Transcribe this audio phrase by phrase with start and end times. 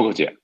[0.00, 0.34] Coco 姐，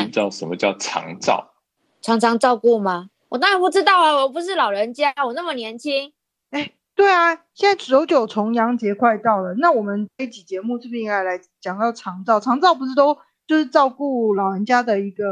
[0.00, 1.52] 你知道什么叫长照？
[2.00, 3.10] 常常照顾吗？
[3.28, 6.12] 我当然不知道啊，我不是老人家，我那么年轻。
[6.50, 12.40] 哎，对啊，现在九九重阳节快到了，那我们这期节目是不是应该来讲到长照？
[12.40, 15.24] 长照不是都就是照顾老人家的一个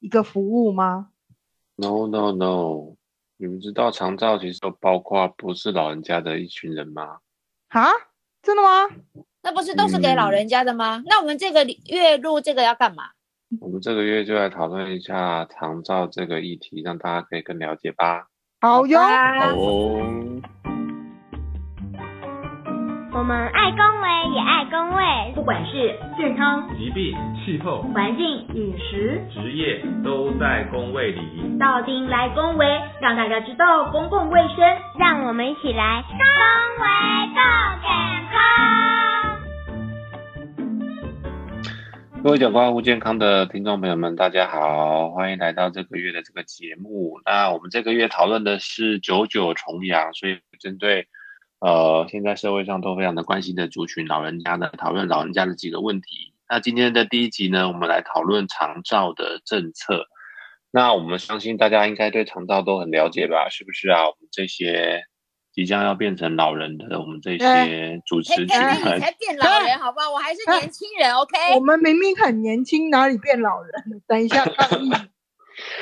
[0.00, 1.10] 一个服务吗
[1.76, 2.96] ？No No No，
[3.36, 7.18] 你们知道长照其实都包括不是老人家的一群人吗？
[7.68, 7.90] 啊，
[8.42, 8.88] 真的吗？
[9.44, 11.02] 那不是都是给老人家的吗？
[11.04, 13.04] 那我们这个月录这个要干嘛？
[13.60, 18.24] 我们这个月就来讨论一下长照这个议题，让大家可以更了解吧。
[18.62, 19.54] 好哟，好。
[23.16, 31.56] 我们爱公卫也爱公卫，不管是健康、疾病、气候、环境、饮食、职业，都在公卫里。
[31.60, 32.66] 到丁来公卫，
[33.00, 34.66] 让大家知道公共卫生，
[34.98, 36.18] 让我们一起来公
[36.82, 36.88] 卫
[37.34, 37.36] 更
[37.82, 37.88] 健
[38.32, 39.13] 康。
[42.24, 47.20] 各位讲关护健康的听众朋友们，大家好，欢迎来到这个月的这个节目。
[47.26, 51.06] 那我们这个月讨论的是九九重阳，所以针对
[51.60, 56.32] 呃现在社会上都非常的关心的族群老人家呢，讨论老人家的几个问题。
[56.48, 60.06] 那今天的第一集呢，我们来讨论长照的政策。
[60.70, 63.50] 那我们相信大家应该对长照都很了解吧？
[63.50, 64.06] 是不是啊？
[64.06, 65.04] 我们这些。
[65.54, 70.10] 即将要变成老人的我们这些主持群，你才变老人好不好？
[70.10, 71.54] 我还是年轻人，OK？
[71.54, 74.02] 我们明明很年轻，哪里变老人？
[74.04, 74.90] 等一下抗议，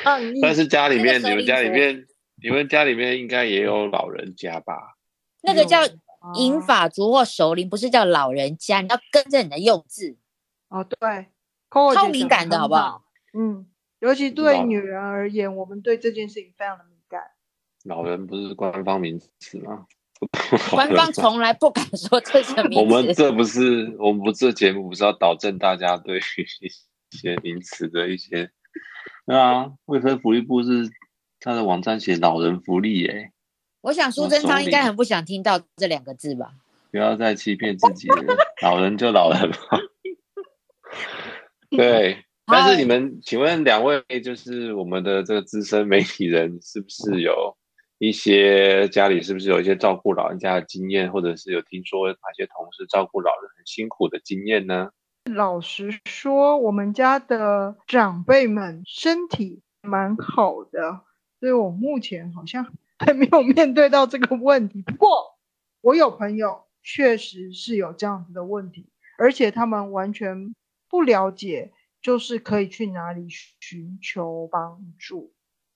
[0.03, 0.39] 抗议！
[0.45, 2.05] 但是家里面，你们家里面，
[2.43, 4.75] 你们家里面应该也有老人家吧？
[5.41, 5.79] 那个叫
[6.35, 10.15] 银发族或首领，不是叫老人家，你要跟着你的用字。
[10.69, 11.29] 哦，对，
[11.95, 13.01] 超敏感的好不好？
[13.35, 13.65] 嗯，
[13.97, 16.85] 尤其对女人而言，我们对这件事情非常的。
[17.83, 19.85] 老人不是官方名词吗？
[20.71, 22.79] 官方从来不敢说这些名词。
[22.79, 28.49] 我们这不是我们不这节目不是要导正大家对一些名词的一些？
[29.25, 30.89] 对啊，卫生福利部是
[31.41, 33.31] 他的网站写老人福利耶。
[33.81, 36.53] 我想苏贞昌应该很不想听到这两个字吧？
[36.89, 39.57] 不要再欺骗自己了，老人就老人吧。
[41.69, 47.57] 对，但是你们请问两位就是我们的这个资深媒体人是不是有？
[48.03, 54.91] 一些家里是不是有一些照顾老人家的经验，或者是有听说哪些同事照顾老人很辛苦的经验呢？
[55.33, 61.05] 老实说，我们家的长辈们身体蛮好的，
[61.39, 64.81] 所以我目前好像还没有面对到这个问题。
[64.81, 65.37] 不过，
[65.79, 70.53] 我有朋友确实是有这样子的问题，而且他们完全
[70.89, 71.71] 不了解，
[72.01, 75.32] 就是可以去哪里寻求帮助。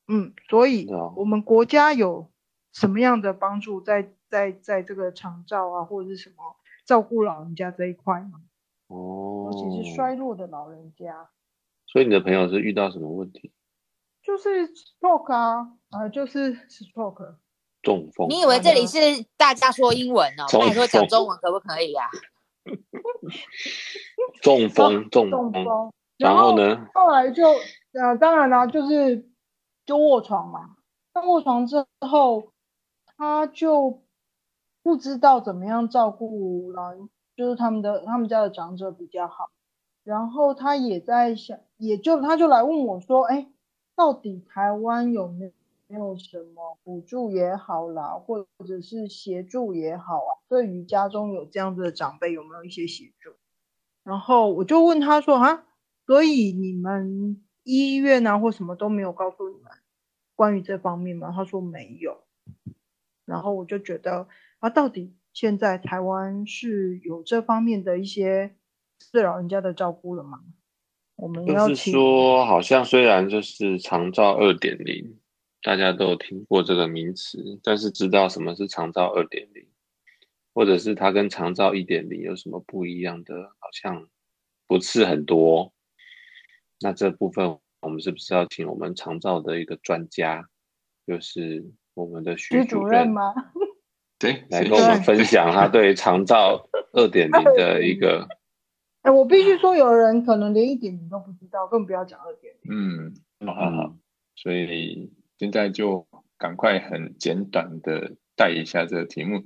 [0.09, 2.29] 嗯，所以我们国家有
[2.71, 8.39] 什么样的帮助在在在这个长照啊，或者是什么照顾老人家这一块吗？
[8.87, 11.29] 哦，尤其是衰弱的老人家。
[11.85, 13.51] 所以你的朋友是遇到什么问题？
[14.23, 17.35] 就是 stroke 啊，啊，就是 stroke，
[17.81, 18.29] 中风。
[18.29, 18.99] 你以为这里是
[19.35, 20.45] 大家说英文哦？
[20.53, 22.09] 那你说讲中文可不可以呀？
[24.41, 25.91] 中风，中风。
[26.17, 26.87] 然后呢？
[26.93, 27.43] 后来就
[27.91, 29.27] 呃，当然啦，就是。
[29.87, 30.75] 就卧床嘛，
[31.13, 32.51] 上卧床之后，
[33.15, 34.01] 他就
[34.83, 36.93] 不知道怎么样照顾老，
[37.37, 39.49] 就是他们的他们家的长者比较好。
[40.03, 43.47] 然后他也在想，也就他就来问我说：“哎，
[43.95, 45.51] 到底台湾有没有
[45.87, 50.31] 没有什么补助也好啦，或或者是协助也好啊？
[50.49, 53.31] 对于家中有这样子的长辈，有没有一些协助？”
[54.03, 55.63] 然后我就问他说：“啊，
[56.05, 59.69] 所以你们？”医院啊，或什么都没有告诉你们
[60.37, 61.33] 关于这方面吗？
[61.35, 62.23] 他说没有，
[63.25, 68.55] 然后我就觉得啊，到底现在台湾是有这方面的一些
[69.11, 70.43] 对老人家的照顾了吗？
[71.15, 75.17] 我们要是说，好像虽然就是长照二点零，
[75.63, 79.65] 大家都有听过这个名词，但是知道什么是长照二点零，
[80.53, 84.07] 或者是它跟长照一点零有什么不一样的，好像
[84.67, 85.73] 不是很多。
[86.79, 90.47] 那这部分我们是不是要请我们长照的一个专家，
[91.05, 91.63] 就是
[91.93, 93.33] 我们的徐主任吗？
[94.19, 98.27] 对，来跟我们分享他 对长照二点零的一个。
[99.03, 102.73] 哎，我必须说，有人可能连一点零都不知道，更不要讲二点零。
[102.73, 103.13] 嗯，
[103.45, 103.95] 好好，
[104.35, 106.07] 所以现在就
[106.37, 109.43] 赶快很简短的带一下这个题目。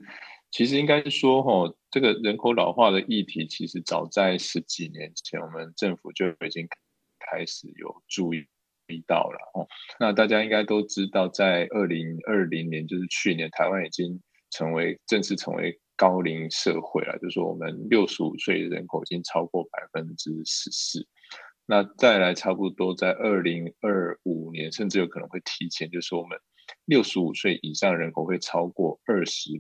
[0.50, 6.68] 其实应该说，哈，这个人口老化的议题，其实早在十几年前，我们政府就已经。
[7.30, 8.46] 开始有注意
[9.08, 9.68] 到了哦，
[10.00, 21.08] 那大家应该都知道，在二零二零年，就是去年，台湾已经成为正式成为高龄社会了，就是说我们六十五岁人口已经超过百分之十四。
[21.66, 26.38] 那再来差不多在二零二五年，甚至有可能会提前，就是我们
[26.84, 29.52] 六十五岁以上人口会超过二十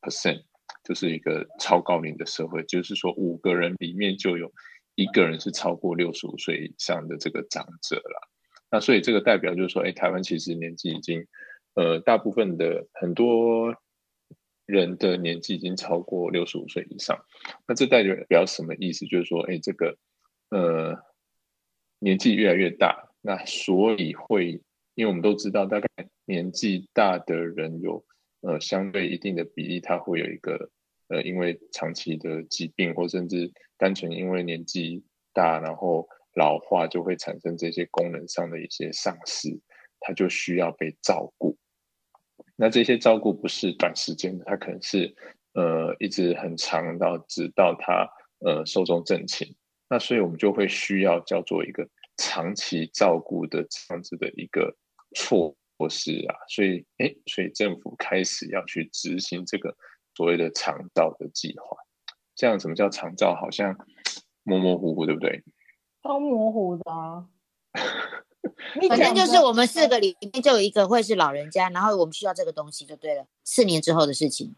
[0.00, 0.44] percent，
[0.84, 4.50] 就是一个超高龄的社会，就是说五个人里面就有
[5.00, 8.28] 一个人是超过六十五岁以上的这个长者了。
[8.70, 11.26] 那所以这个代表就是说，哎，台湾其实年纪已经，
[11.74, 13.74] 呃，大部分的很多
[14.66, 17.18] 人的年纪已经超过六十五岁以上。
[17.66, 19.06] 那这代表什么意思？
[19.06, 19.96] 就是说，哎，这个
[20.50, 20.98] 呃
[21.98, 24.62] 年纪越来越大，那所以会，
[24.94, 25.88] 因为我们都知道，大概
[26.26, 28.04] 年纪大的人有
[28.42, 30.70] 呃相对一定的比例，他会有一个
[31.10, 35.04] 呃因为长期的疾病，或甚至单纯因为年纪
[35.34, 36.08] 大，然后。
[36.36, 39.48] 老化就会产生这些功能上的一些丧失，
[39.98, 41.58] 它就需要被照顾。
[42.54, 45.12] 那这些照顾不是短时间的，它可能是
[45.54, 48.08] 呃一直很长到直到他
[48.38, 49.56] 呃寿终正寝。
[49.88, 51.86] 那所以我们就会需要叫做一个
[52.16, 54.76] 长期照顾的这样子的一个
[55.16, 55.56] 措
[55.88, 56.36] 施啊。
[56.48, 59.76] 所以哎，所以政府开始要去执行这个
[60.14, 61.76] 所谓的长照的计划。
[62.34, 63.34] 这样什么叫长照？
[63.34, 63.76] 好像
[64.42, 65.44] 模模糊糊，对不对？
[66.02, 67.26] 超模糊的啊！
[68.88, 73.26] 反正就是我们四个里面就有一个会是老人家，然后我们需要这个东西就对了。
[73.44, 74.54] 四年之后的事情。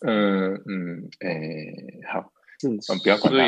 [0.00, 1.30] 嗯嗯，哎，
[2.12, 2.32] 好，
[2.66, 3.42] 嗯，不要管他。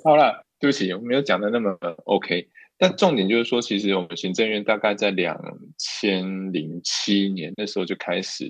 [0.02, 2.48] 好了，对不起，我没有讲的那么 OK。
[2.78, 5.38] 但重点就是说，其实我们行政院大概在两
[5.78, 8.48] 千零七年那时候就开始，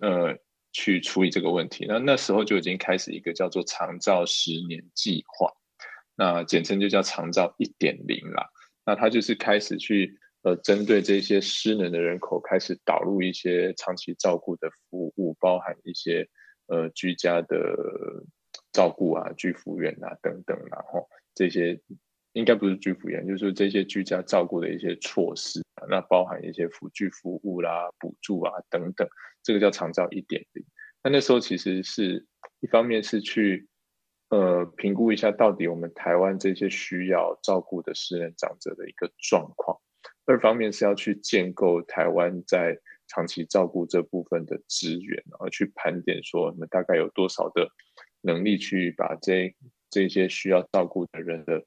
[0.00, 0.38] 呃。
[0.74, 5.52] 去处理这个问题，那那时候就已经开始一个叫做长照十年计划，
[6.16, 8.48] 那简称就叫长照一点零啦。
[8.86, 16.26] 那它就是开始去呃，针对这些失能的人口，开始导入一些长期照顾的服务，包含一些
[16.68, 17.76] 呃居家的
[18.72, 21.78] 照顾啊、居服员啊等等，然后这些
[22.32, 29.06] 应该不是居服员，就是这些居家照顾的一些措施，那包含一些辅具服务啦、补助啊等等。
[29.42, 30.64] 这个叫长照一点零，
[31.02, 32.26] 那那时候其实是
[32.60, 33.66] 一方面是去
[34.28, 39.78] 呃评估一下到底我们台湾这些需要照顾的失能长者的一个状况，
[40.26, 42.78] 二方面是要去建构台湾在
[43.08, 47.68] 长期照顾这部分的资源，然后去盘点说我们大概有多少的
[48.20, 49.54] 能力去把这
[49.90, 51.64] 这些需要照顾的人的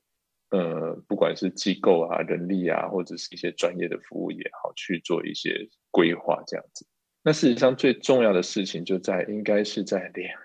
[0.56, 6.88] 呃不管是机构啊、人力啊，或者是一些专业的服务也好，去做一些规划这样子。
[7.24, 10.40] 那事实上最重要的事情就在应该是在两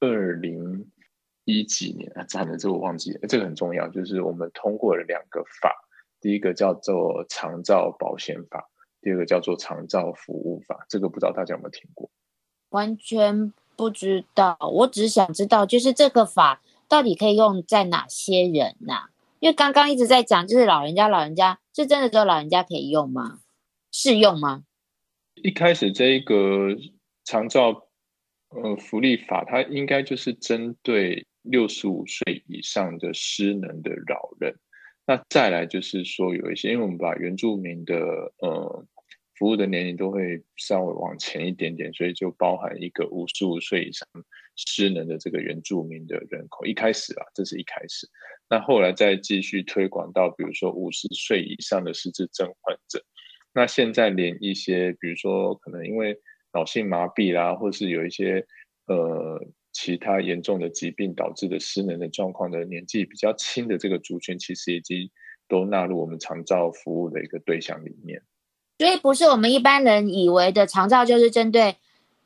[0.00, 0.90] 二零
[1.44, 5.72] 一几年啊，真的这我忘记了，这个很重要，就是我们通过了两个法，
[6.20, 8.68] 第一个叫做长照保险法，
[9.00, 12.10] 第二个叫做长照服务法，这个不知道大家有没有听过？
[12.70, 19.10] 完全不知道，我只是想知道，就是这个法到底可以用在哪些人呐？
[19.46, 23.38] 因为刚刚一直在讲，就是老人家，老人家是真的只有老人家可以用吗？
[23.92, 24.64] 适用吗？
[25.36, 26.76] 一开始这一个
[27.24, 27.86] 长照
[28.48, 34.56] 呃福利法，它应该就是针对六十五岁以上的失能的老人。
[35.06, 37.94] 那再来就是说有一些，因为我们把原住民的
[38.40, 38.84] 呃
[39.36, 44.08] 服务的年龄都会稍微往前一点点，所以就包含一个五十五岁以上
[44.56, 46.66] 失能的这个原住民的人口。
[46.66, 48.08] 一开始啊，这是一开始，
[48.48, 53.04] 那后来再继续推广到比如说五十岁以上的失智症患者。
[53.52, 56.18] 那现在连一些，比如说可能因为
[56.52, 58.46] 脑性麻痹啦，或是有一些
[58.86, 59.40] 呃
[59.72, 65.10] 其他严重的疾病导致的失能的状况的年纪比较轻的这个族群，其实已经
[65.48, 68.22] 都纳入我们长照服务的一个对象里面。
[68.78, 71.76] 所以不是我们一般人以为的长照就是针对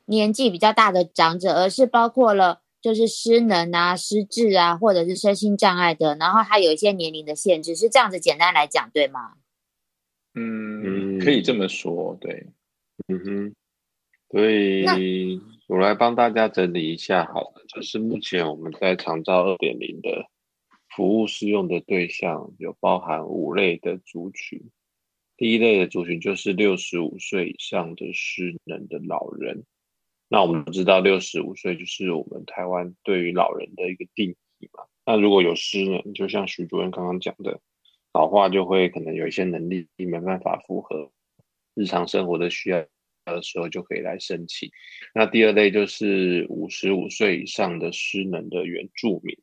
[0.05, 9.33] 年纪比较大的长者，而是包括了就是失能啊、失智啊，或者是身心障碍的，然后还有一些年龄的限制，是这样子简单来讲，对吗？
[10.33, 12.47] 嗯，可以这么说，对，
[13.07, 13.55] 嗯哼，
[14.29, 20.25] 所以我来帮大家整理一下，好了，就是目前我们在长照二点零的
[20.95, 24.71] 服务适用的对象有包含五类的族群，
[25.35, 29.65] 第一类的族群就是六十五岁以上的失能的老人，
[30.31, 37.59] 那我们知道六十五岁就是我们台湾对于老人的一个定义嘛，那如果有失能，就像徐主任刚刚讲的。
[38.13, 41.13] 老化就会可能有一些能力没办法符合
[41.75, 42.85] 日常生活的需要
[43.23, 44.69] 的时候，就可以来申请。
[45.15, 49.37] 那第二类就是五十五岁以上的失能的原住民。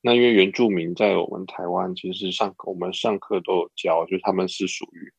[0.00, 5.12] 那因为原住民在我们台湾其实上我们上课都有教，就是他们是属于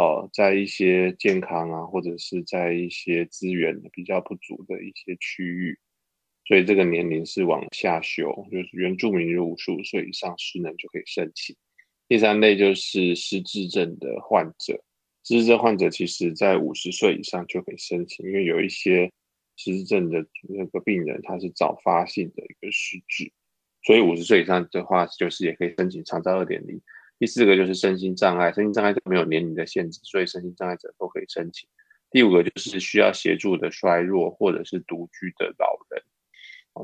[0.00, 5.78] 呃在一些健康啊或者是在一些资源比较不足的一些区域，
[6.46, 11.54] 所以这个年龄是往下修，就是原住民如五十五岁以上失能就可以申请。
[12.08, 14.82] 第三类就是失智症的患者，
[15.22, 19.12] 失智症患者其实在五十岁以上就可以申请，因为有一些
[19.56, 23.30] 失智症的那个病人他是早发性的一个失智，
[23.84, 26.80] 所以五十岁以上的话，就是也可以申请长照二点零。
[27.20, 31.68] 第四个就是身心障碍，身心障碍就没有年龄的限制，所以身心障碍者都可以申请。
[32.10, 36.02] 第五个就是需要协助的衰弱或者是独居的老人，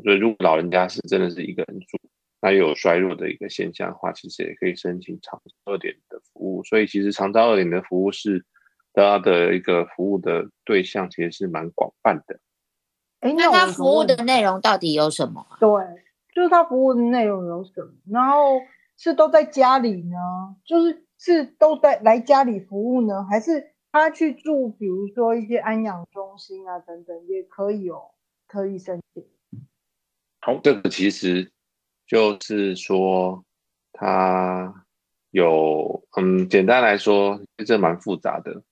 [0.05, 1.99] 所以如果老人家是真的是一个人住。
[2.38, 6.62] 它有衰弱的一个现象的话，其实也可以申请长照二点的服务。
[6.62, 8.45] 所以其实长照二点的服务是
[8.93, 12.38] 它的一个服务的对象，其实是蛮广泛的。
[13.21, 15.45] 哎，那它服务的内容到底有什么？
[15.59, 15.69] 对，
[16.35, 17.93] 就是它服务的内容有什么？
[18.12, 18.61] 然后
[18.97, 20.17] 是都在家里呢？
[20.65, 28.11] 就是是都在来家里服务呢，还是他去住，比如说一些安养中心啊等等，也可以哦，
[28.47, 29.25] 可以申请。
[30.41, 31.53] 好，这个其实。
[32.09, 33.45] 就是说，
[33.93, 34.87] 他
[35.33, 38.62] 有嗯，简单来说，这蛮复杂的。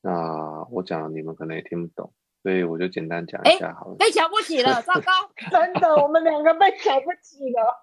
[0.00, 2.12] 那我讲你们可能也听不懂，
[2.44, 3.96] 所以我就简单讲一下好了。
[3.96, 5.10] 被瞧不起了，糟糕！
[5.50, 7.76] 真的，我们两个被瞧不起了。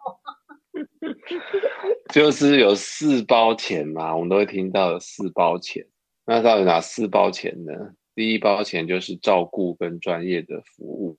[2.16, 5.86] 就是有四包钱嘛，我们都会听到有四包钱。
[6.26, 7.74] 那到底哪四包钱呢？
[8.16, 11.18] 第一包钱就是照顾跟专业的服务。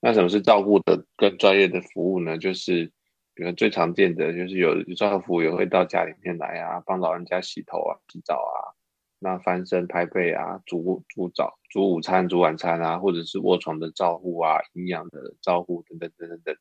[0.00, 2.38] 那什么是照顾的跟专业的服务呢？
[2.38, 2.86] 就是
[3.34, 8.78] 比如最常见的就是有照顾服务员会到家里面来啊，帮老人家洗头啊、洗澡啊，
[9.18, 16.56] 那翻身、拍背啊、煮煮早、煮午餐、煮晚餐啊，或者是卧床的照护啊、营养的照护等等等等等，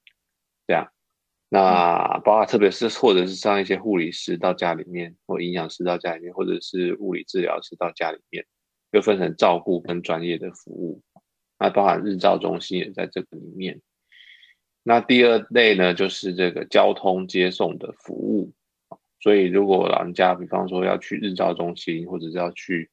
[0.65, 0.91] 这样。
[1.49, 8.45] 那包括特别是或者是像一些护理师到家里面，或营养师到家里面，或者是物理治疗师到家里面，
[8.91, 11.01] 又分成照顾跟专业的服务。
[11.59, 13.81] 那包含日照中心也在这个里面。
[14.83, 18.53] 那第二类呢，就是这个交通接送的服务。
[19.19, 22.89] 所以，如果老人家，比方说要去日照中心，或者是要去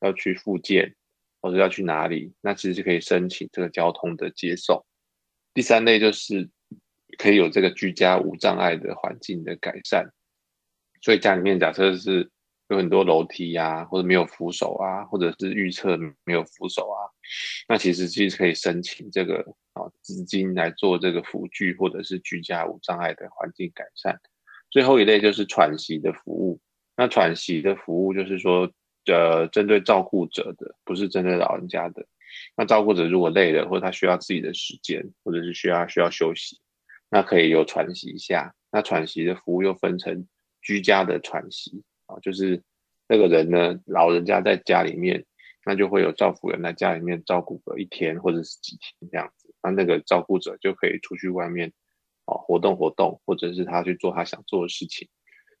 [0.00, 0.94] 要去复健，
[1.40, 4.84] 或者要去哪里，那其实就可以申请这个交通的接送。
[5.54, 6.50] 第三类就是
[7.18, 10.10] 可以有这个居家无障碍的环境的改善。
[11.02, 12.30] 所以家里面假设是
[12.68, 17.04] 有很多楼梯呀，或者没有扶手啊，或者是预测没有扶手啊，
[17.68, 19.44] 那其实其实可以申请这个
[19.74, 19.82] 啊。
[20.02, 24.18] 资金来做这个辅具或者是居家无障碍的环境改善。
[24.70, 26.60] 最后一类就是喘息的服务。
[26.96, 28.70] 那喘息的服务就是说，
[29.06, 32.04] 呃，针对照顾者的，不是针对老人家的。
[32.56, 36.58] 那照顾者如果累了，或者他需要自己的时间，或者是需要需要休息，
[37.10, 38.54] 那可以有喘息一下。
[38.70, 40.26] 那喘息的服务又分成
[40.60, 42.62] 居家的喘息啊，就是
[43.08, 45.24] 那个人呢，老人家在家里面，
[45.64, 49.54] 那就会有照顾人在家里面照顾个一天或者是几天这样子。
[49.62, 51.72] 那那个照顾者就可以出去外面，
[52.26, 55.08] 啊，活动活动，或者是他去做他想做的事情。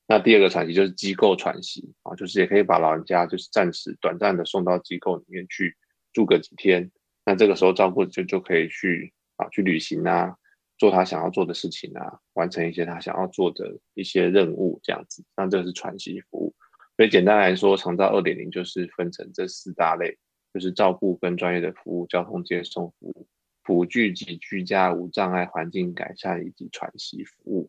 [0.06, 5.76] 那第二个喘息就是机构喘息啊，就是也可以把老人家就是暂时短暂的送到机构里面去
[6.12, 6.90] 住个几天。
[7.24, 10.36] 那这个时候照顾者就可以去啊去旅行啊，
[10.78, 15.24] 做他想要做的事情啊，完成一些他想要做的一些任务这样子。
[15.36, 16.54] 那这是喘息服务。
[16.96, 20.16] 所以简单来说，长照二点零就是分成这四大类，
[20.54, 23.26] 就是照顾跟专业的服务、交通接送服务。
[23.62, 27.68] 辅具及居家无障碍环境改善以及喘息服务，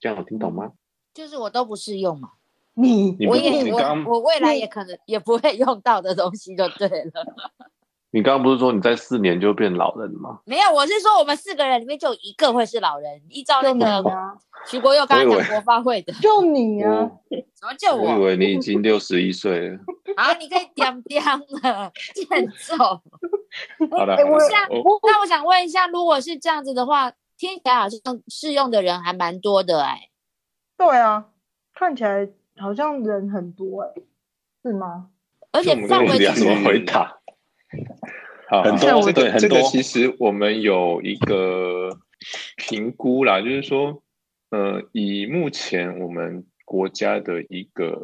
[0.00, 0.72] 这样有听懂吗？
[1.14, 2.32] 就是我都不适用嘛，
[2.74, 7.12] 你我也我我未来也可能也不会用到的东西就对了。
[8.10, 10.40] 你刚刚不是说你在四年就变老人吗？
[10.46, 14.02] 没有，我是说我们四个人里面就一个会是老人，依照那个
[14.66, 17.10] 徐国佑刚刚讲国发会的，就你啊？
[17.30, 18.10] 什么就我？
[18.12, 19.78] 我以为你已经六十一岁了。
[20.16, 21.22] 啊，你可以点点
[21.62, 22.76] 了，欠揍。
[23.92, 30.08] 好的，那我想问一下，如果是这样子的话，听起来好像适用的人还蛮多的哎。
[30.78, 31.26] 对啊，
[31.74, 33.90] 看起来好像人很多哎，
[34.62, 35.10] 是吗？
[35.52, 37.17] 而且范围怎么回答？
[38.48, 39.60] 好，很多对很多。
[39.70, 41.90] 其实我们有一个
[42.56, 44.02] 评估啦，就是说，
[44.50, 48.00] 呃，以目前我们国家的一个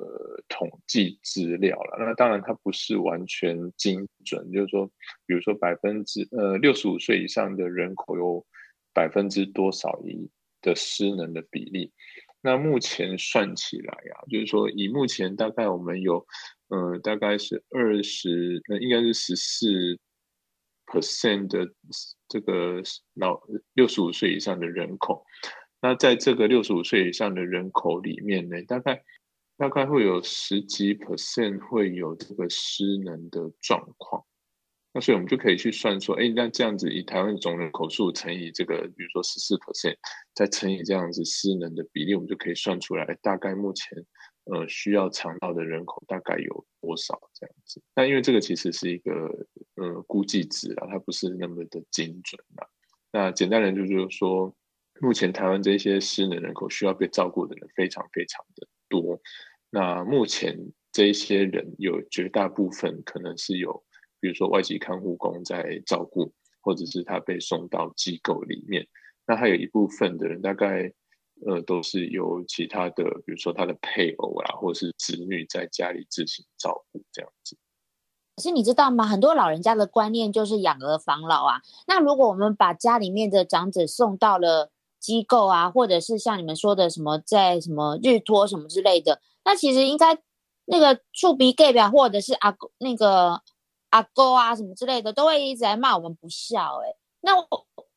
[0.48, 4.86] 统计资料了，那当然它不是完全精准，就是说，
[5.26, 8.44] 比如说百分之呃六十五岁以上的人口有
[8.92, 10.30] 百分之多少一
[10.60, 11.90] 的失能的比例？
[12.42, 16.26] 那目前算起来呀，就是说，以目前大概我们有。
[16.74, 19.96] 呃，大概是二十，那应该是十四
[20.86, 21.72] percent 的
[22.26, 22.82] 这个
[23.14, 23.40] 老
[23.74, 25.24] 六十五岁以上的人口。
[25.80, 29.04] 那在这个六十五岁以上的人口里面呢，大概
[29.56, 34.24] 大概会有十几 percent 会有这个失能的状况。
[34.92, 39.96] 那所以我们就可以去算说，哎，那这样子以台湾总人口数乘以这个，比如说十四 percent，
[40.34, 44.04] 再乘以这样子失能的比例，我们就可以算出来，大概目前
[44.44, 47.82] 呃需要肠道的人口大概有多少这样子。
[47.94, 49.12] 那因为这个其实是一个
[49.76, 52.66] 呃估计值啊，它不是那么的精准啊。
[53.12, 54.54] 那简单的就是说，
[55.00, 59.20] 目前台湾这些失能人口需要被照顾的人非常非常的多。
[59.70, 60.58] 那目前
[60.92, 63.84] 这些人有绝大部分可能是有。
[64.20, 66.32] 比如说外籍看护工在照顾，
[66.62, 68.88] 或者是他被送到机构里面，
[69.26, 70.90] 那还有一部分的人大概
[71.46, 77.56] 呃都是由其他的，比如说他的配偶啊，或是子女在家里自行照顾这样子。
[78.36, 79.06] 可是你知道吗？
[79.06, 81.60] 很多老人家的观念就是养儿防老啊。
[81.86, 90.18] 那如果我们把家里面的长者送到了机构啊，或者是像你们说的什么在什么日托什么之类的，那其实应该
[90.64, 93.42] 那个触鼻盖表或者是阿那个。
[93.90, 96.80] 阿哥啊，什么之类的，都会一直在骂我们不孝。
[96.82, 97.30] 哎，那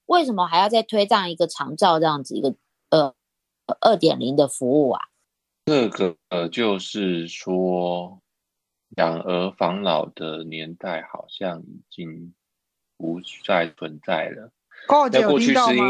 [0.06, 2.54] 为什么还要再推这样一个长照这样子一个
[2.92, 3.16] 呃
[3.82, 5.02] 二点零的服务啊？
[5.66, 8.22] 这个呃，就是说
[8.98, 12.34] 养儿防老的年代好像已经
[12.98, 14.52] 不再存在了。
[14.88, 15.86] 高姐有听到吗？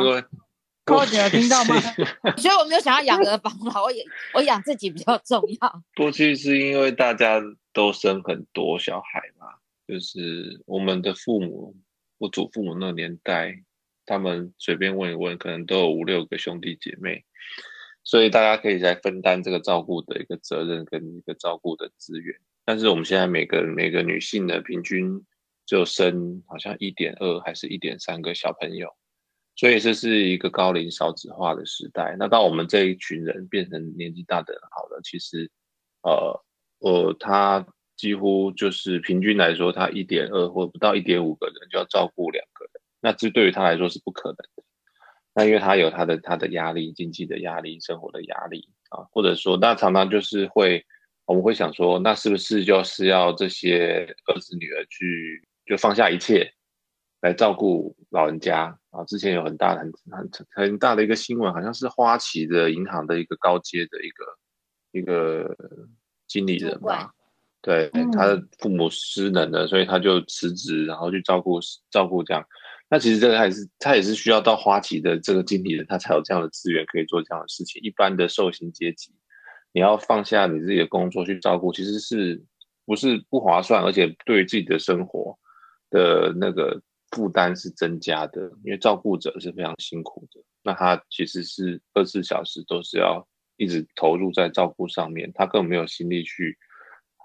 [0.84, 1.76] 高姐 有听到吗？
[2.38, 3.90] 所以我没有想要养儿防老， 我
[4.34, 5.84] 我养自己比较重要。
[5.96, 7.40] 过去是因为大家
[7.74, 9.48] 都生很多小孩嘛。
[9.88, 11.74] 就是我们的父母，
[12.18, 13.64] 我祖父母那个年代，
[14.08, 17.24] 他们随便问一问，可能都有五六个兄弟姐妹，
[18.04, 22.36] 所以大家可以来分担这个照顾的一个责任跟一个照顾的资源。
[22.66, 25.24] 但是我们现在每个每个女性的平均
[25.66, 28.90] 就生好像一点二还是一点三个小朋友，
[29.56, 32.16] 所以这是一个高龄少子化的时代。
[32.18, 35.52] 那到我们这一群人变成年纪大的好了，其实，
[36.02, 36.44] 呃，
[36.80, 37.68] 呃，他。
[37.98, 42.46] 几乎就是平均来说，他一点二或不到一点五个人就要照顾两，
[43.08, 44.64] 那这对于他来说是不可能的。
[45.34, 50.86] 那因为他有他的他的压力、经济的压力、生活的压力啊，或者说那常常就是会，
[51.24, 56.52] 我们会想说，那是不是就是要这些儿子女儿去就放下一切
[57.22, 59.06] 来照顾老人家啊？
[59.06, 64.26] 之前有很大很很很大的一个新闻，好像是花旗的银行的一个高阶的一个
[64.92, 65.56] 一个
[66.28, 67.14] 经理人吧。
[67.62, 72.44] 对，他的父母失能了，所以他就辞职，然后去照顾照顾这样。
[72.90, 77.82] 那其实这个还是他也是需要到花旗的这个经理人，他才有这样的资源可以做这样的事情。
[77.84, 79.12] 一般的受薪阶级，
[79.72, 82.44] 你要放下你自己的工作去照顾，其实是
[82.86, 83.84] 不是不划算？
[83.84, 85.38] 而且对自己的生活
[85.90, 90.42] 的那个负担是增加的，因为照顾者是非常辛苦的。
[90.64, 96.58] 那他其实是二十四小时都是要一直投入在照顾上面，他根本没有心力去。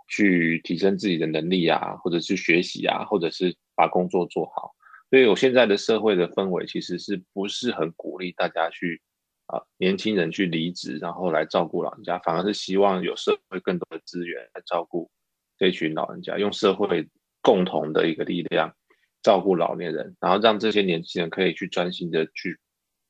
[0.09, 4.75] 去提升自己的能力啊，或者是学习啊，或者是把工作做好。
[5.13, 9.03] 所以我现在的社会的氛围其实是不是很鼓励大家去
[9.45, 15.11] 啊，年轻人去离职，然后来照顾老人家，反而是希望有社会更多的资源来照顾
[15.59, 17.07] 这群老人家，用社会
[17.43, 18.75] 共同的一个力量
[19.23, 22.59] 照顾老年人，然后让这些年轻人可以去专心的去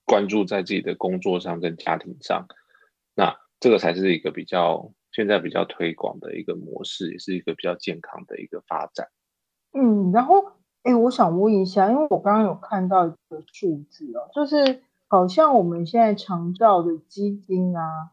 [0.04, 2.48] 关注在自己的工作上跟家庭上。
[3.14, 4.92] 那这个才是一个比较。
[5.14, 9.06] 现在比较推广的一个模式，也是一个比较健康的一个发展。
[9.74, 10.42] 嗯，然后，
[10.82, 18.10] 哎，我想问一下，因为我刚刚有看到一个数字哦，就是好像我们现在长照的基金啊，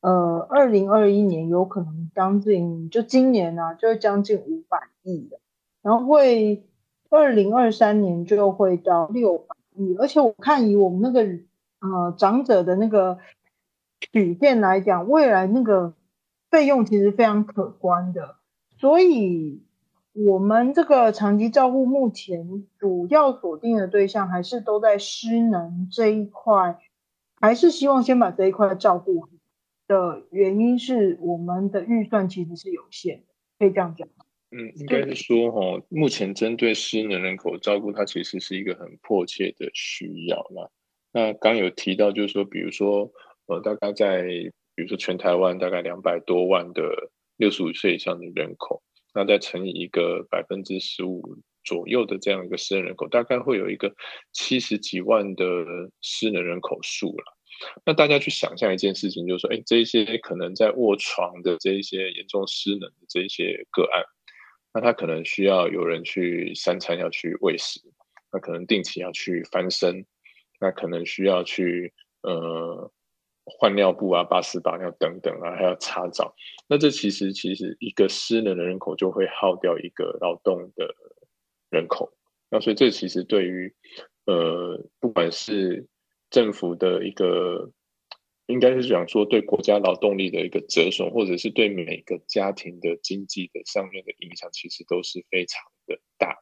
[0.00, 5.38] 呃，二零二一年有可能将近，就今年呢，就会将近五百亿的，
[5.82, 6.64] 然后会
[7.10, 11.22] 二零二三年就会到六百亿，而且我看以我们那个
[11.80, 13.18] 呃长者的那个
[14.00, 15.94] 曲线来讲，未来那个。
[16.48, 18.36] 费用其实非常可观的，
[18.78, 19.65] 所以
[20.16, 26.78] 我们这个长期照顾目前主要锁定的对象还是都在失能这一块，
[27.38, 29.28] 还是希望先把这一块照顾好。
[29.86, 33.24] 的原因是我们的预算其实是有限的，
[33.58, 34.08] 可以这样讲？
[34.50, 40.70] 嗯，应该是说哈，目前针对失能人口照顾，它其实是一个很迫切的需要啦。
[41.12, 43.12] 那刚有提到，就是说，比如说，
[43.46, 44.22] 呃，大概在
[44.74, 46.82] 比如说，全台湾大概两百多万的
[47.36, 48.82] 六十五岁以上的人口，
[49.16, 51.22] 那再乘以一个百分之十五
[51.64, 53.90] 左右的这样一个失能人口，大概会有一个
[54.30, 55.42] 七十几万的
[56.02, 57.24] 失能人口数了。
[57.86, 64.04] 那大家去想象一件事情，就是说，哎，这些可能在卧床的这一些严重失能的这一些个案，
[64.74, 67.80] 那他可能需要有人去三餐要去喂食，
[68.30, 70.04] 那可能定期要去翻身，
[70.60, 72.92] 那可能需要去呃。
[73.46, 76.34] 换尿布啊，八屎把尿等等啊，还要擦澡。
[76.68, 80.94] 那这其实其实一个失能的人口就会耗掉一个劳动的
[81.70, 82.12] 人口。
[82.50, 83.74] 那所以这其实对于
[84.26, 85.86] 呃，不管是
[86.30, 87.70] 政府的一个，
[88.46, 96.36] 应该是讲说对国家劳动力的一个折损，或者是对每个家庭的经济的上面的影响，其实都是非常的大。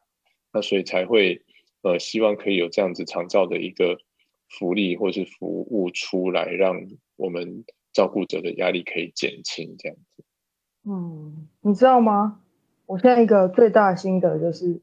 [0.51, 1.43] 那所以才会
[1.83, 3.99] 呃，希望可以有这样子长照的一个
[4.57, 6.75] 福利或是服务出来，让
[7.15, 10.23] 我们照顾者的压力可以减轻，这样子。
[10.87, 12.41] 嗯，你知道吗？
[12.85, 14.81] 我现在一个最大心得就是，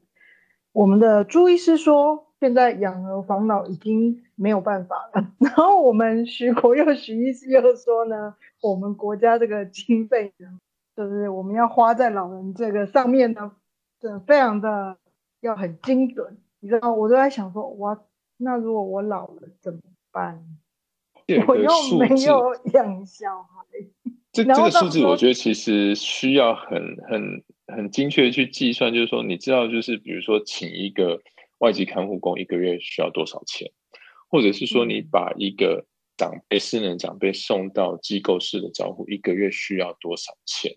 [0.73, 5.31] 我们的朱医师说，现在养儿防老已经没有办法了。
[5.39, 10.59] 然后我们徐国佑徐医师又说呢，我们国家这个经费呢，
[10.97, 13.53] 就是我们要花在老人这个上面呢，
[14.01, 14.97] 真的非常的
[15.39, 16.37] 要很精准。
[16.59, 18.03] 你知道，我都在想说，哇，
[18.43, 19.79] 那如果我老了怎么
[20.11, 20.45] 办？
[21.47, 23.65] 我又没有养小孩。
[24.33, 31.21] 这这个数字，我觉得其实需要很很很精确的去计算，就是说，你知道，就是比如说，请一个
[31.59, 33.71] 外籍看护工一个月需要多少钱，
[34.27, 35.85] 或者是说，你把一个
[36.17, 40.73] 长辈私人长辈送到机构式的照顾，一个月需要多少钱？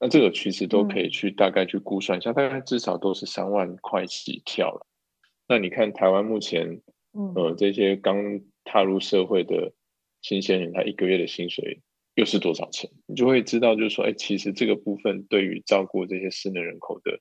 [0.00, 4.84] 那这个其实都可以去大概去估算一下，大概至少都是三万块起跳了。
[5.50, 6.80] 那你看台湾目前，
[7.34, 9.72] 呃，这些刚踏入社会的
[10.22, 11.82] 新鲜人，他一个月的薪水。
[12.16, 12.90] 又是多少钱？
[13.06, 17.20] 你就会知道，就是说，哎，其实这个部分对于照顾这些失能人口的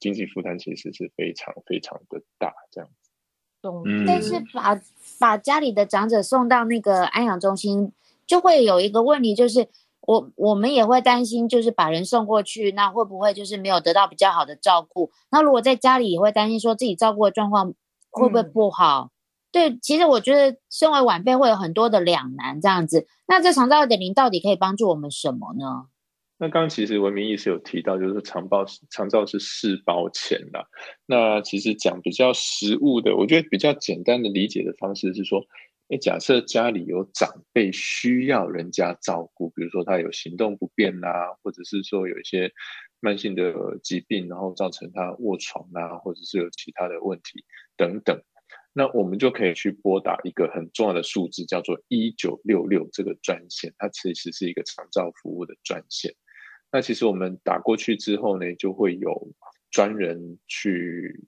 [0.00, 2.52] 经济负担，其实是非常非常的大。
[2.70, 4.78] 这样子，嗯，但是把
[5.18, 7.92] 把家里的长者送到那个安养中心，
[8.26, 9.68] 就会有一个问题，就是
[10.06, 15.10] 我我们也会担心，就是把人送过去，那会不会就是没有得到比较好的照顾？
[15.30, 17.74] 那如果在家里也会担心，说自己照顾的状况
[18.10, 19.10] 会不会不好？
[19.50, 23.06] 对，其实我觉得身为晚辈会有很多的两难这样子。
[23.26, 25.86] 那这长照二点零到底可以帮助我们什么呢？
[26.36, 30.66] 那刚刚其实文明意识有提到，就是长报长照是四包钱的。
[31.06, 35.40] 那其实讲比较实物的，我觉得比较简单的理解的方式是说，
[35.88, 42.50] 哎，假设家里有长辈需要人家照顾，比如说他有行动不便啊，或者是说有一些
[43.00, 47.44] 慢性的疾病，然后造成他卧床啊，或者是有其他的问题
[47.76, 48.18] 等等。
[48.72, 56.14] 那我们就可以去拨打一个很重要的数字，叫做一九六六这个专线，它其实是一个长照服务的专线。
[56.72, 59.32] 那其实我们打过去之后呢，就会有
[59.70, 61.24] 专人去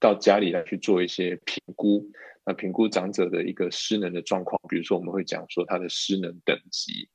[0.00, 2.10] 到家里来去做一些评估，
[2.46, 7.10] 那评估长者的一个失能的状况，比如说我们会讲说他的失能等级，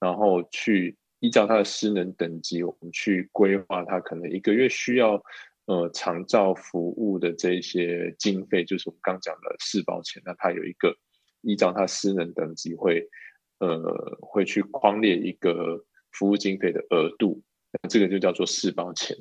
[0.00, 5.22] 然后去依照他的失能等级，我们去规划他可能一个月需要。
[5.66, 10.94] 呃，长照服务的这些经费，就是我们刚讲的四包钱，那它有一个
[11.40, 13.08] 依照它私人等级会，
[13.60, 19.16] 呃，会去框列一个服务经费的额度，那这个就叫做四包钱。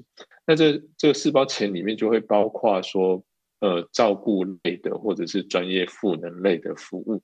[0.46, 3.24] 那这这个四包钱里面就会包括说，
[3.64, 7.24] 呃，照顾类的或者是专业赋能类的服务，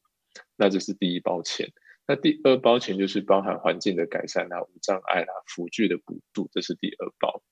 [0.56, 1.70] 那这是第一包钱。
[2.08, 7.44] 那第二包钱就是包含环境的改善啊、无障碍啦、辅具的补助，这是第二包。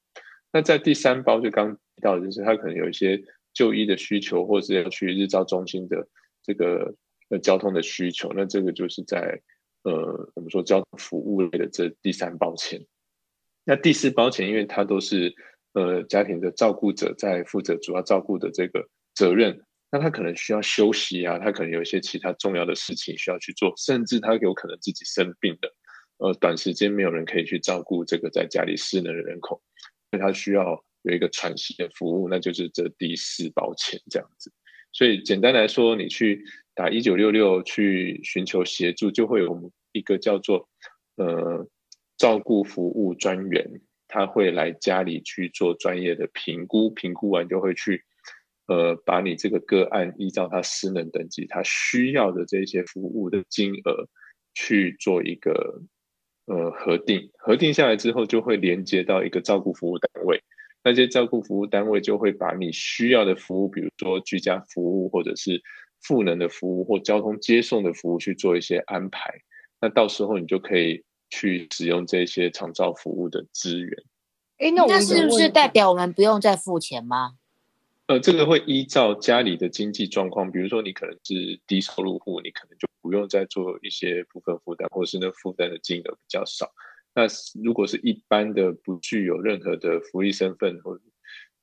[0.53, 3.21] 那在第三包就刚提到，就是他可能有一些
[3.51, 6.07] 就医的需求，或是要去日照中心的
[6.41, 6.95] 这个
[7.29, 9.41] 呃交通的需求，那这个就是在
[9.83, 12.85] 呃我们说交通服务类的这第三包钱。
[13.65, 15.35] 那第四包钱，因为它都是
[15.77, 19.61] 呃家庭的照顾者在负责主要照顾的这个责任，
[19.91, 25.71] 那他可能需要休息啊，他可能有一些其他重要的事情需要去做，甚至他有可能自己生病的，
[26.17, 29.61] 呃短时间没有人可以去照顾这个在家里失能的人口。
[30.09, 34.51] 所以他需要有一个喘息的服务，那就是这第四保险这样子。
[34.93, 40.69] 所以简单来说，你去打一九六六去寻求协助，就会有一个叫做
[41.17, 41.67] 呃
[42.17, 48.03] 照顾服务专员，他会来家里去做专业的评估，评估完就会去
[48.67, 54.07] 呃把你这个个案依照他失能等级，他需要的这些服务的金额
[54.53, 55.81] 去做一个。
[56.49, 60.41] 呃，核定核定下来之后，就会连接到一个照顾服务单位，
[60.81, 65.61] 那些照顾服务单位就会把你需要的服务，比如说居家服务，或者是
[66.03, 69.29] 赋能的服务，或交通接送的服务去做一些安排。
[69.81, 74.03] 那到时候你就可以去使用这些长照服务的资源。
[74.57, 77.37] 哎，那那是不是代表我们不用再付钱吗？
[78.07, 86.71] 呃，这个会依照家里的经济状况，比如说你可能是低收入户，你可能就不用再做一些部分负担，或是那负担的金额比较少。
[87.13, 87.23] 那
[87.61, 90.99] 如果是一般的不具有任何的福利身份或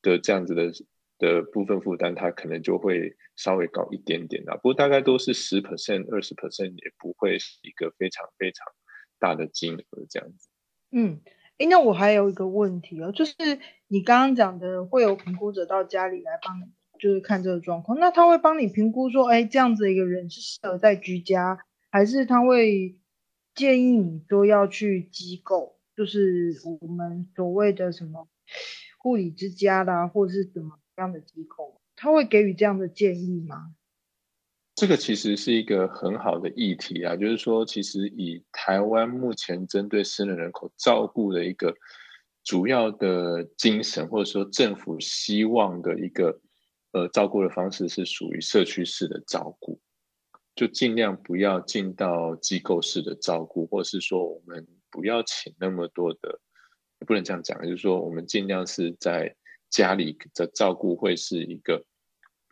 [0.02, 0.70] 的这样子的
[1.18, 4.54] 的部分负担，它可能就会稍微高一点点啦。
[4.56, 8.66] 不过大概都是十 percent、二十 percent，也不会是一个非常非常
[9.24, 10.48] 大的金额这样子。
[10.90, 11.22] 嗯，
[11.56, 13.32] 哎，那我还有一个问题哦，就是
[13.88, 16.66] 你刚刚讲的会有评估者到家里来帮你，
[17.00, 21.58] 就是看这个状况，那他会帮你评估说，哎，这样子一个人是适合在居家，
[21.90, 22.98] 还是他会
[23.54, 28.28] 建议你说要去机构，就是我们所谓的什么
[28.98, 33.74] 护理之家啦，或是怎么样的机构，他会给予这样的建议吗？
[34.74, 41.72] 这个其实是一个很好的议题啊，就是说，其实以台湾目前针对私人人口照顾的一个
[42.42, 46.40] 主要的精神，或者说政府希望的一个
[46.90, 49.80] 呃照顾的方式，是属于社区式的照顾，
[50.56, 56.40] 就尽量不要进到机构式的照顾，或是说我们不要请那么多的，
[57.06, 59.36] 不能这样讲，就是说我们尽量是在
[59.70, 61.84] 家里的照顾会是一个。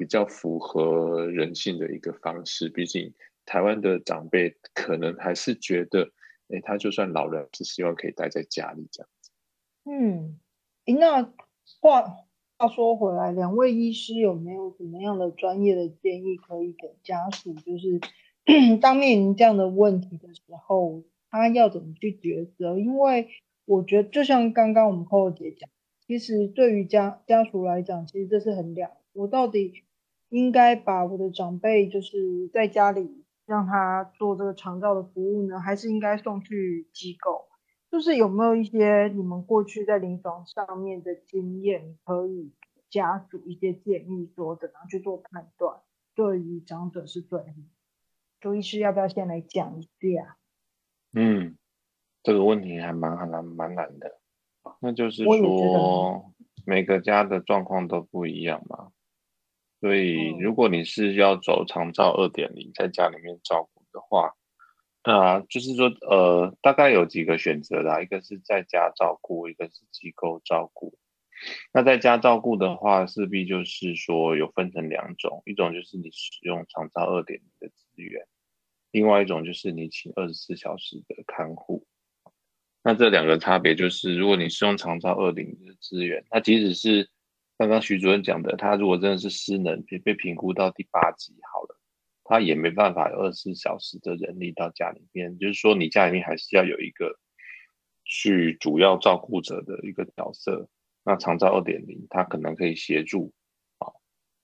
[0.03, 3.15] 比较符合人性的一个方式，毕竟
[3.47, 6.11] 台湾的长辈可能还是觉得，
[6.49, 9.31] 哎，他就算老人，是希望可以待在家里这样子。
[9.85, 10.41] 嗯，
[10.99, 11.23] 那
[11.81, 12.17] 话
[12.59, 17.55] 话说回来，两位医师有没有什么样的专业的建议可以给家属？
[17.55, 18.01] 就是
[18.83, 22.77] 当面临这样的问题的时候，他要怎么去抉择？
[22.77, 23.29] 因为
[23.67, 25.71] 我觉得，就像刚刚我们寇姐讲，
[26.05, 29.85] 其实对于家家属来讲，其实这是很两，我到底。
[30.33, 37.49] 应该把我的长辈就是在家里让他做这个长照的服务呢，还是应该送去机构？
[37.91, 42.51] 就是有没有一些你们过去在临床上面的经验，可以
[42.89, 45.81] 家属一些建议，说怎样去做判断，
[46.15, 47.39] 对于长者是最
[48.41, 50.39] 周医师要不要先来讲一下？
[51.13, 51.59] 嗯，
[52.23, 54.19] 这个问题还蛮很难蛮难的，
[54.81, 56.33] 那就是说
[56.65, 58.93] 每个家的状况都不一样嘛。
[59.83, 64.33] 所以，如果你是要走长照二点零，在家里面照顾的话，
[65.03, 70.97] 那就是说，呃，大概有几个选择啦，一个是在家照顾，一个是机构照顾。
[71.75, 78.25] 那在家照顾的话，势必就是说有分成两种，一种就是你使用长照二点零的资源，
[78.93, 81.85] 另外一种就是你请二十四小时的看护。
[82.85, 87.11] 那这两个差别就是，如果你是用长照二点零的资源，那即使是
[87.63, 91.79] 刚刚徐主任讲的，他如果真的是失能，被被评估到第八级好了，
[92.25, 97.21] 他也没办法有二十四小时的人力到家里面，就是说你家里面还是要有一个
[98.05, 100.69] 去主要照顾者的一个角色。
[101.05, 103.33] 那长照二点零，他可能可以协助
[103.79, 103.87] 啊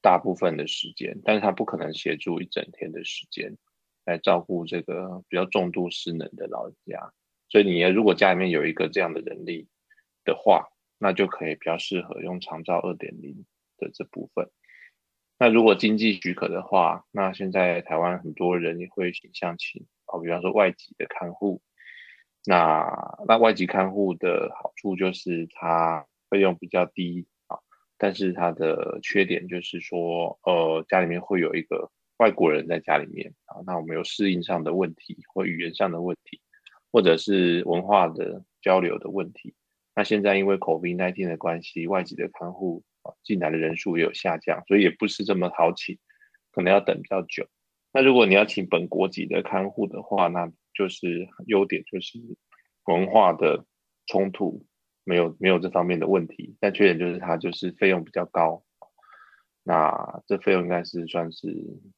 [0.00, 3.56] 大部分的时间，但是他不可能协助一整天的时间
[4.04, 7.12] 来照顾这个比较重度失能的老人家。
[7.48, 9.66] 所以你如果家里面有一个这样的人力
[10.24, 10.68] 的话，
[10.98, 13.44] 那就可以比较适合用长照二点零
[13.78, 14.50] 的这部分。
[15.38, 21.62] 那如果经济许可的话，那现在台湾很多人也会倾向请哦，比方说外籍的看护。
[22.44, 27.58] 那那外籍看护的好处就是它费用比较低啊，
[27.98, 36.40] 但是它的缺点就是说，呃，家里面会有一个外国人在家里面啊，那我们有适应上的问题或语言上的问题，
[36.90, 39.54] 或者是文化的交流的问题。
[39.98, 45.98] 那现在因为 COVID-19 的关系，外籍的看护啊进来的人数也有下降，所以也不是这么好请，
[46.52, 47.48] 可能要等比较久。
[47.92, 52.16] 那如果你要请本国籍的看护的话，那就是优点就是
[52.84, 53.64] 文化的
[54.06, 54.64] 冲突
[55.02, 58.62] 没有没有这方面的问题，但缺点就是它就是费用比较高。
[59.64, 61.52] 那这费用应该是算是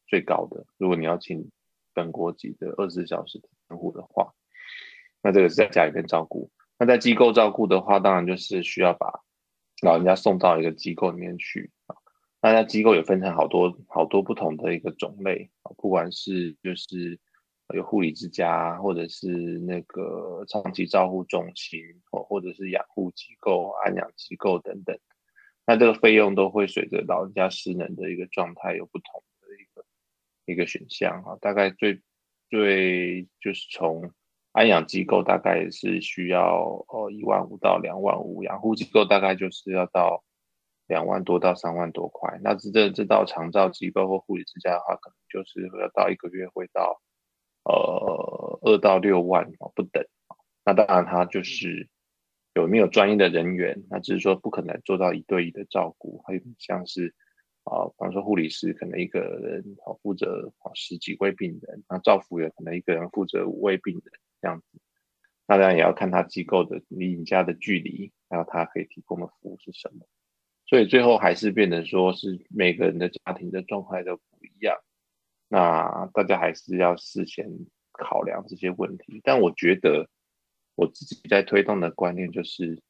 [0.07, 0.65] 最高的。
[0.79, 1.51] 如果你要请
[1.93, 4.33] 本国籍的二十四小时的看护的话，
[5.23, 6.51] 那这个是在家里面照顾。
[6.81, 9.21] 那在机构照顾的话，当然就是需要把
[9.83, 11.95] 老人家送到一个机构里面去啊。
[12.41, 17.21] 那在机构也分成好多好多不同的一个种类啊，不管是就是
[17.75, 24.99] 有护理之家，或者是那个长期照护中心，或或者是养护机构、安养机构等等。
[25.67, 29.85] 那这个费用都会随着老人家失能的一个状态有不同的一个
[30.47, 31.37] 一个选项啊。
[31.43, 32.01] 大概最
[32.49, 34.11] 最就是从。
[34.53, 40.25] 安养机构大概是需要呃一万五到两万五，养护机构大概就是要到
[40.89, 42.41] 两万多到三万多块。
[42.43, 47.01] 那这这到长照机构或护理之家的话，可能就是要到一个月会到
[47.63, 50.05] 呃二到六万不等。
[50.65, 51.89] 那当然它就是
[52.55, 57.15] 有没有专业的人员，那只是说不可能做到一对一的照顾，还有像是
[57.63, 59.65] 啊，比方说护理师可能一个人
[60.03, 64.13] 负责十几位病人，那照护员可能一个人负责五位病人。
[64.41, 64.81] 这样子，
[65.47, 70.07] 那当然也要看他机构的离你家的距离，还有他可以提供的服务是什么。
[70.67, 74.77] 所以最后还是变得说是每个人的家庭的状态都不一样。
[75.49, 77.49] 那大家还是要事先
[77.91, 79.21] 考量这些问题。
[79.25, 80.09] 但我觉得，
[80.77, 82.81] 我自己在推动的观念就是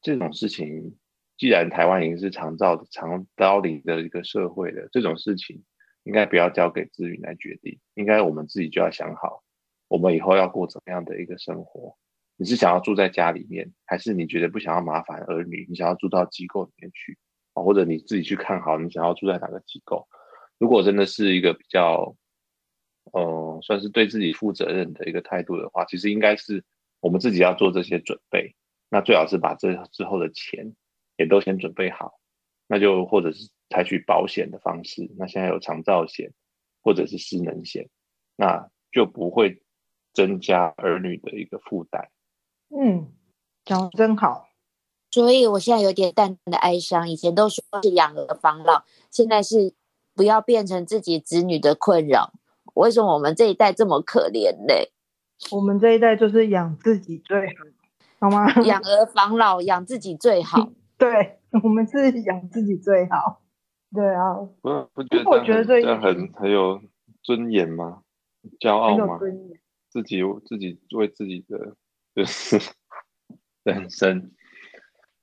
[0.00, 0.96] 这种事情，
[1.36, 5.62] 既然台湾已经是长照的长高龄的一个社会了，这种事情
[6.04, 9.44] 应该不要交给资源来决定，应该我们自己就要想好，
[9.88, 11.96] 我们以后要过怎么样的一个生活。
[12.36, 17.18] 你是想要住在家里面，还是你觉得不想要麻烦儿女，你想要住到机构里面去
[17.54, 17.62] 啊？
[17.62, 20.06] 或者你自己去看好你想要住在哪个机构？
[20.58, 22.14] 如果真的是一个比较，
[23.12, 26.64] 呃，算是对自己负责任的一个态度的话，其实应该是
[27.00, 28.54] 我们自己要做这些准备。
[28.88, 30.74] 那最好是把这之后的钱
[31.16, 32.20] 也都先准备好，
[32.68, 35.10] 那就或者是采取保险的方式。
[35.18, 36.32] 那现在有长照险
[36.82, 37.88] 或者是失能险，
[38.36, 39.62] 那就不会
[40.18, 42.08] 增加儿女的一个负担。
[42.76, 43.06] 嗯，
[43.64, 44.48] 讲的真好。
[45.12, 47.08] 所以我现在有点淡淡的哀伤。
[47.08, 49.74] 以前都说是养儿防老，现在是
[50.16, 52.32] 不要变成自己子女的困扰。
[52.74, 54.74] 为什么我们这一代这么可怜呢？
[55.52, 57.54] 我们这一代就是养自己最好，
[58.18, 58.52] 好吗？
[58.64, 60.68] 养儿防老，养自己最好。
[60.98, 63.40] 对，我们是养自己最好。
[63.94, 66.82] 对啊，不不觉得我觉得这很很有
[67.22, 68.02] 尊严吗？
[68.58, 69.18] 骄傲很有吗？
[69.18, 69.60] 尊严。
[69.90, 71.76] 自己自己为自己的
[72.14, 72.58] 就是
[73.64, 74.32] 人生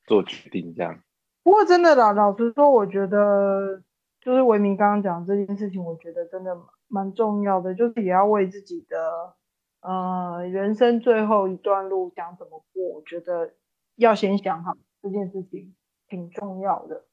[0.06, 1.02] 做决定，这样。
[1.44, 3.84] 不过真的老，老实说，我觉得
[4.22, 9.36] 就是维明刚刚讲这件事情，我觉得真的蛮重要的，就是也要为自己的
[9.82, 13.54] 呃人生最后一段路想怎么过，我觉得
[13.96, 15.76] 要先想好这件事情
[16.08, 17.06] 挺重要的。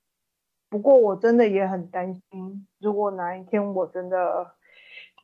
[0.71, 4.55] 不过我真的也很担心，如果哪一天我真的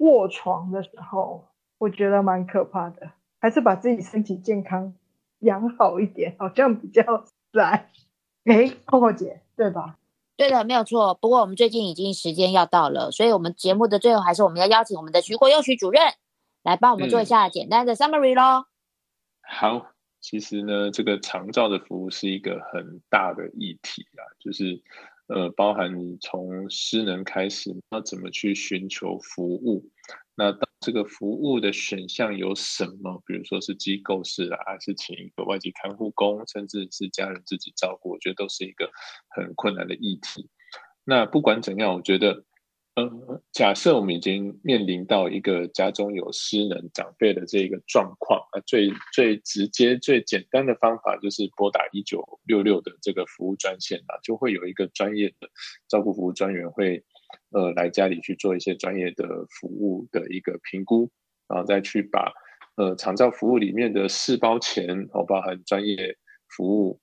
[0.00, 4.94] 卧床的时候，我觉得蛮可怕的，还是把自己身体健康
[5.40, 7.90] 养好一点，好像比较来。
[8.44, 9.98] 哎，扣扣姐，对吧？
[10.36, 11.14] 对的，没有错。
[11.14, 16.02] 不过我们最近已经时间要到了，所以我们节目的最后还是我们要邀请我们的徐国佑徐主任
[16.62, 18.66] 来帮我们做一下简单的 summary 咯。
[19.42, 24.82] 好，其实呢，这个长照的服务是一个很大的议题啊，就是
[25.26, 29.84] 呃，包含你从失能开始，要怎么去寻求服务，
[30.38, 33.20] 那这个服务的选项有什么？
[33.26, 38.88] 比如说是机构式啊，还是请一个外籍看护工，甚至是家人自己照顾，我觉得都是一个
[39.28, 40.48] 很困难的议题。
[41.02, 42.44] 那不管怎样，我觉得。
[42.94, 55.48] 呃，假设我们已经面临到一个家中有失能长辈的这个状况，啊，最最直接、最简单的方法就是拨打一九六六的这个服务专线啊，就会有一个专业的
[55.86, 57.04] 照顾服务专员会，
[57.50, 61.10] 呃，来家里去做一些专业的服务的一个评估，
[61.48, 62.32] 然后再去把
[62.76, 66.16] 呃长照服务里面的四包钱，哦，包含专业
[66.48, 67.00] 服务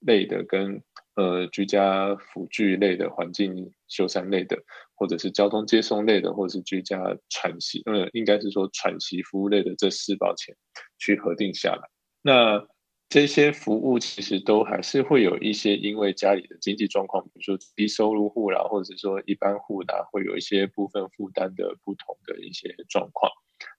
[0.00, 0.82] 类的跟
[1.16, 4.56] 呃居家辅具类的环境修缮类的。
[5.00, 10.56] 或者是交通接送类的，或者是居家喘息，呃，应该是说喘息服务类的这四包钱
[10.98, 11.88] 去核定下来。
[12.20, 12.66] 那
[13.08, 23.32] 这些服务其实都还是会有一些，因为家里的经济状况，比如说低收入户啦，或者说一般户啦，会有一些部分负担的不同的一些状况。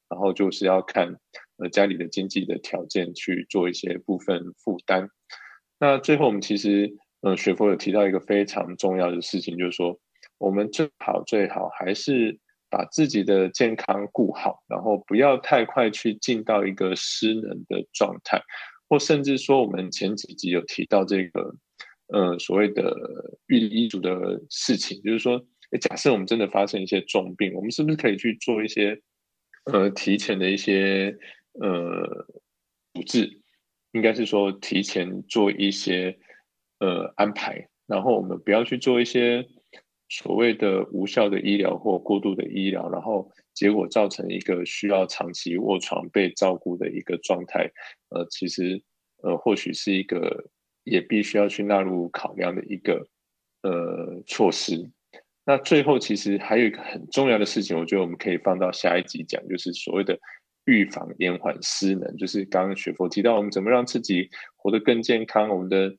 [0.09, 1.19] 然后就是要看
[1.57, 5.09] 呃家里的经济的条件去做一些部分负担。
[5.79, 9.99] 那最后我们其实呃学佛有提到一个非常重要的事情，就是说。
[10.37, 12.39] 我们最好最好还是
[12.69, 18.41] 把自己的健康顾好，然后不要太快去进到一个失能的状态，
[18.89, 21.55] 或甚至说我们前几集有提到这个，
[22.07, 22.93] 呃，所谓的
[23.45, 25.39] 预医嘱的事情，就是说，
[25.79, 28.99] 假设我们真的发生一些重病，我们是不是可以去做一些，
[29.65, 31.15] 呃，提前的一些
[31.61, 32.27] 呃
[32.95, 33.41] 处置，
[33.91, 36.17] 应该是说提前做一些
[36.79, 39.47] 呃安排，然后我们不要去做一些。
[40.11, 47.69] 所谓的无效的医疗或过度的医疗，然后结果造成一个需要长期卧床被照顾的一个状态，
[48.07, 48.81] 呃，其实
[49.21, 50.45] 呃或许是一个
[50.85, 53.05] 也必须要去纳入考量的一个
[53.63, 54.89] 呃措施。
[55.43, 60.17] 那最后其实还有一个很重要的事情，我觉得我们可以放到下一集讲，就是所谓的
[60.63, 65.97] 预防延缓失能，就是刚刚雪佛提到我们怎么让自己活得更健康，我们的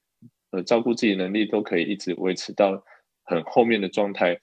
[0.52, 2.82] 呃照顾自己能力都可以一直维持到。
[3.22, 4.40] 很后面的状态，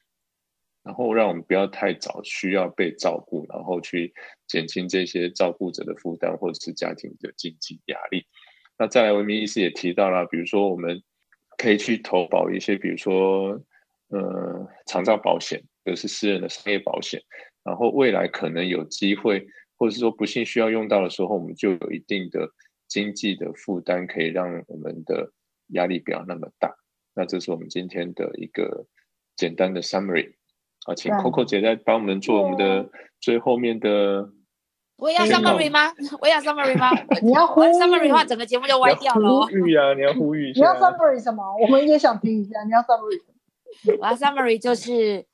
[0.87, 4.13] 然后让我们不要太早需要被照顾，然后去
[4.47, 8.25] 减轻这些照顾者的负担或者是家庭的经济压力。
[8.79, 11.03] 那再来，文明医师也提到了，比如说我们
[11.57, 13.61] 可以去投保一些，比如说
[14.07, 17.21] 呃长照保险，或是私人的商业保险，
[17.65, 22.49] 然后未来可能有机会，或者是说不幸需要用到的时候，我们就有一定的
[22.87, 25.33] 经济的负担，可以让我们的
[25.73, 26.73] 压力不要那么大。
[27.13, 28.85] 那这是我们今天的一个
[29.35, 30.35] 简单的 summary
[30.87, 34.29] 啊，请 Coco 姐再帮我们做我们的最后面的
[34.97, 35.91] 我也要 summary 吗？
[36.21, 36.89] 我也要 summary 吗？
[37.21, 39.49] 你要 summary 的话，整个节目就歪掉了哦呼。
[39.67, 39.93] 吁啊！
[39.93, 40.73] 你要呼吁一 你要。
[40.75, 41.43] summary 什么？
[41.61, 42.63] 我们也想听一下。
[42.63, 43.21] 你要 summary
[43.99, 45.25] 我要 summary 就是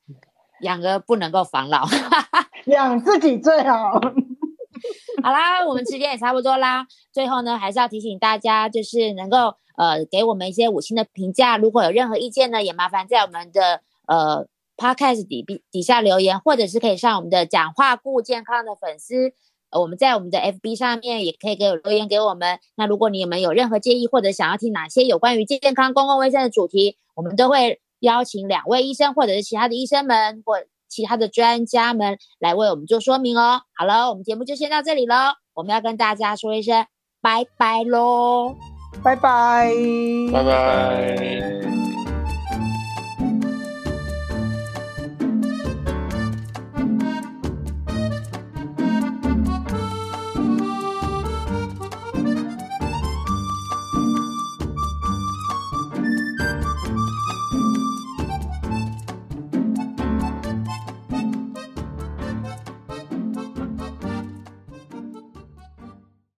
[0.62, 1.86] 养儿不能够防老。
[2.66, 3.92] 养自己最好。
[5.22, 6.86] 好啦，我们时间也差不多啦。
[7.14, 11.58] 最后呢，还是要提醒大家，就是能够呃给我们一些五星的评价。
[11.58, 14.46] 如果有任何意见呢，也麻烦在我们的呃
[14.78, 19.34] podcast 底底底下留言，或者是可以上我们的讲话顾健康的粉丝。
[19.70, 22.60] 呃我们在我们的 FB 上面也可以给我留言给我们。
[22.76, 30.58] 那如果你们有任何建议，或者想要听哪些有关于健康、公共卫生的主题，我们都会邀请两位医生或者是其他的医生们或
[30.88, 33.62] 其他的专家们来为我们做说明哦。
[33.74, 35.16] 好了，我们节目就先到这里喽，
[35.56, 36.86] 我们要跟大家说一声
[37.20, 38.56] 拜拜喽。
[39.04, 39.74] 拜拜。
[40.32, 41.16] 拜拜。
[41.16, 41.73] 拜。